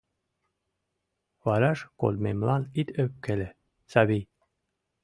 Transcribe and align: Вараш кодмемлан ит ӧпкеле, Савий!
Вараш 1.45 1.79
кодмемлан 1.99 2.63
ит 2.79 2.89
ӧпкеле, 3.03 3.49
Савий! 3.91 4.23